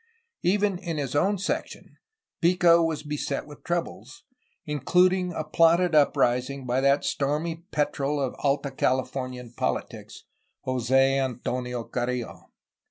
Even 0.41 0.79
in 0.79 0.97
his 0.97 1.13
own 1.15 1.37
section 1.37 1.97
Pico 2.41 2.81
was 2.83 3.03
beset 3.03 3.45
with 3.45 3.63
troubles, 3.63 4.23
including 4.65 5.31
a 5.31 5.43
plotted 5.43 5.93
uprising 5.93 6.65
by 6.65 6.81
that 6.81 7.05
stormy 7.05 7.65
petrel 7.71 8.19
of 8.19 8.33
Alta 8.39 8.71
Calif 8.71 9.11
ornian 9.13 9.55
politics, 9.55 10.23
Jos6 10.65 11.19
Antonio 11.23 11.83
Carrillo. 11.83 12.49